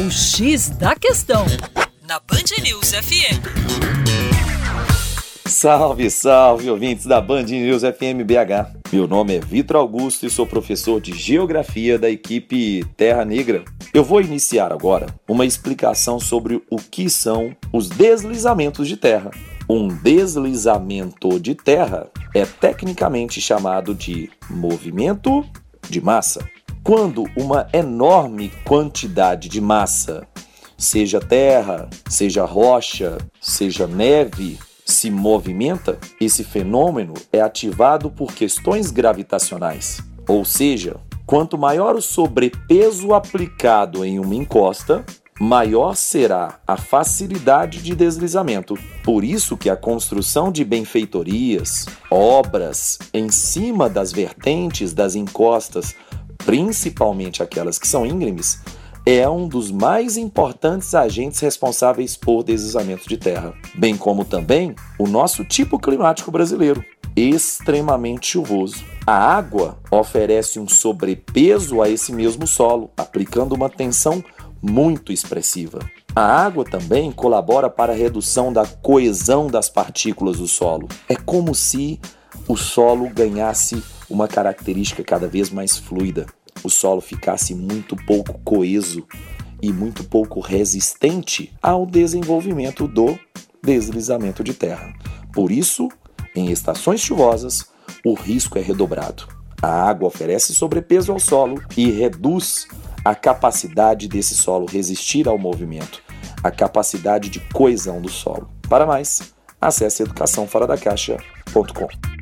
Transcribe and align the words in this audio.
O 0.00 0.10
X 0.10 0.70
da 0.70 0.96
Questão, 0.96 1.44
na 2.08 2.18
Band 2.20 2.62
News 2.62 2.90
FM. 2.90 3.36
Salve, 5.44 6.10
salve, 6.10 6.70
ouvintes 6.70 7.04
da 7.04 7.20
Band 7.20 7.42
News 7.42 7.82
FM 7.82 8.24
BH. 8.24 8.78
Meu 8.90 9.06
nome 9.06 9.36
é 9.36 9.40
Vitor 9.40 9.76
Augusto 9.76 10.24
e 10.24 10.30
sou 10.30 10.46
professor 10.46 11.02
de 11.02 11.12
Geografia 11.12 11.98
da 11.98 12.08
equipe 12.08 12.82
Terra 12.96 13.26
Negra. 13.26 13.62
Eu 13.92 14.02
vou 14.02 14.22
iniciar 14.22 14.72
agora 14.72 15.04
uma 15.28 15.44
explicação 15.44 16.18
sobre 16.18 16.62
o 16.70 16.76
que 16.78 17.10
são 17.10 17.54
os 17.70 17.90
deslizamentos 17.90 18.88
de 18.88 18.96
terra. 18.96 19.30
Um 19.68 19.88
deslizamento 19.88 21.38
de 21.38 21.54
terra 21.54 22.08
é 22.34 22.46
tecnicamente 22.46 23.38
chamado 23.38 23.94
de 23.94 24.30
movimento 24.48 25.44
de 25.90 26.00
massa. 26.00 26.42
Quando 26.82 27.24
uma 27.36 27.68
enorme 27.72 28.50
quantidade 28.64 29.48
de 29.48 29.60
massa, 29.60 30.26
seja 30.78 31.20
terra, 31.20 31.88
seja 32.08 32.44
rocha, 32.44 33.18
seja 33.40 33.86
neve, 33.86 34.58
se 34.84 35.10
movimenta, 35.10 35.98
esse 36.20 36.42
fenômeno 36.42 37.14
é 37.32 37.40
ativado 37.40 38.10
por 38.10 38.32
questões 38.32 38.90
gravitacionais. 38.90 40.00
Ou 40.26 40.44
seja, 40.44 40.96
quanto 41.26 41.58
maior 41.58 41.94
o 41.94 42.02
sobrepeso 42.02 43.12
aplicado 43.12 44.04
em 44.04 44.18
uma 44.18 44.34
encosta, 44.34 45.04
maior 45.38 45.94
será 45.94 46.60
a 46.66 46.76
facilidade 46.76 47.82
de 47.82 47.94
deslizamento. 47.94 48.74
Por 49.04 49.22
isso 49.22 49.56
que 49.56 49.70
a 49.70 49.76
construção 49.76 50.50
de 50.50 50.64
benfeitorias, 50.64 51.86
obras 52.10 52.98
em 53.14 53.30
cima 53.30 53.88
das 53.88 54.12
vertentes 54.12 54.92
das 54.92 55.14
encostas, 55.14 55.94
principalmente 56.44 57.42
aquelas 57.42 57.78
que 57.78 57.88
são 57.88 58.06
íngremes, 58.06 58.60
é 59.06 59.28
um 59.28 59.48
dos 59.48 59.70
mais 59.70 60.16
importantes 60.16 60.94
agentes 60.94 61.40
responsáveis 61.40 62.16
por 62.16 62.42
deslizamento 62.42 63.08
de 63.08 63.16
terra, 63.16 63.54
bem 63.74 63.96
como 63.96 64.24
também 64.24 64.74
o 64.98 65.06
nosso 65.06 65.44
tipo 65.44 65.78
climático 65.78 66.30
brasileiro, 66.30 66.84
extremamente 67.16 68.28
chuvoso. 68.28 68.84
A 69.06 69.14
água 69.14 69.78
oferece 69.90 70.60
um 70.60 70.68
sobrepeso 70.68 71.82
a 71.82 71.88
esse 71.88 72.12
mesmo 72.12 72.46
solo, 72.46 72.90
aplicando 72.96 73.54
uma 73.54 73.68
tensão 73.68 74.22
muito 74.62 75.12
expressiva. 75.12 75.80
A 76.14 76.44
água 76.44 76.64
também 76.64 77.10
colabora 77.10 77.70
para 77.70 77.92
a 77.92 77.96
redução 77.96 78.52
da 78.52 78.66
coesão 78.66 79.46
das 79.46 79.70
partículas 79.70 80.38
do 80.38 80.46
solo. 80.46 80.88
É 81.08 81.16
como 81.16 81.54
se 81.54 82.00
o 82.50 82.56
solo 82.56 83.08
ganhasse 83.08 83.80
uma 84.08 84.26
característica 84.26 85.04
cada 85.04 85.28
vez 85.28 85.50
mais 85.50 85.78
fluida 85.78 86.26
o 86.64 86.68
solo 86.68 87.00
ficasse 87.00 87.54
muito 87.54 87.94
pouco 87.94 88.40
coeso 88.40 89.06
e 89.62 89.72
muito 89.72 90.02
pouco 90.02 90.40
resistente 90.40 91.54
ao 91.62 91.86
desenvolvimento 91.86 92.88
do 92.88 93.16
deslizamento 93.62 94.42
de 94.42 94.52
terra. 94.52 94.92
Por 95.32 95.52
isso, 95.52 95.88
em 96.34 96.50
estações 96.50 97.00
chuvosas, 97.00 97.66
o 98.04 98.14
risco 98.14 98.58
é 98.58 98.60
redobrado. 98.60 99.28
A 99.62 99.88
água 99.88 100.08
oferece 100.08 100.52
sobrepeso 100.52 101.12
ao 101.12 101.20
solo 101.20 101.62
e 101.76 101.88
reduz 101.88 102.66
a 103.04 103.14
capacidade 103.14 104.08
desse 104.08 104.34
solo 104.34 104.66
resistir 104.66 105.28
ao 105.28 105.38
movimento, 105.38 106.02
a 106.42 106.50
capacidade 106.50 107.30
de 107.30 107.38
coesão 107.52 108.02
do 108.02 108.08
solo. 108.08 108.50
Para 108.68 108.84
mais, 108.84 109.32
acesse 109.60 110.02
educaçãoforadacaixa.com. 110.02 112.19